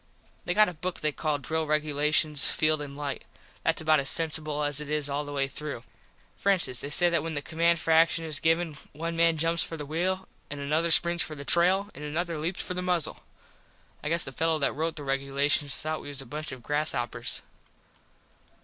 [0.45, 3.23] They got a book they call Drill Regulations Field and Light.
[3.63, 5.83] Thats about as censible as it is all the way through.
[6.37, 9.63] For instance they say that when the command for action is given one man jumps
[9.63, 13.19] for the wheel and another springs for the trail an another leaps for the muzzle.
[14.03, 16.93] I guess the fellow that rote the regulations thought we was a bunch of grass
[16.93, 17.43] hoppers.